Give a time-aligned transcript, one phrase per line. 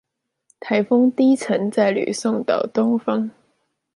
[0.59, 3.29] 颱風低層在呂宋島東方